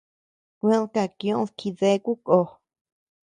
Kued 0.57 0.83
kakioʼöd 0.93 1.49
jideku 1.59 2.13
ko. 2.25 2.39